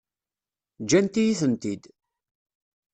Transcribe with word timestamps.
Ǧǧant-iyi-tent-id. 0.81 1.83